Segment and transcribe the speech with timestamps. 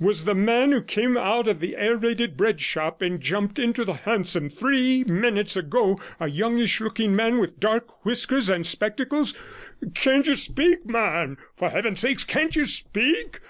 [0.00, 3.92] Was the man who came out of the Aerated Bread Shop and jumped into the
[3.92, 9.34] hansom three minutes ago a youngish looking man with dark whiskers and spectacles?
[9.94, 11.36] Can't you speak, man?
[11.54, 13.40] For heaven's sake, can't you speak?